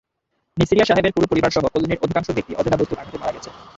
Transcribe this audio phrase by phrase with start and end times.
[0.57, 3.49] Neisseria সাহেবের পুরো পরিবারসহ কলোনির অধিকাংশ ব্যক্তি অজানা বস্তুর আঘাতে মারা গেছে।